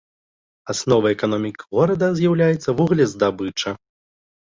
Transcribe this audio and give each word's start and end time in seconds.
Асновай 0.73 1.17
эканомікі 1.17 1.63
горада 1.75 2.11
з'яўляецца 2.23 2.69
вуглездабыча. 2.83 3.81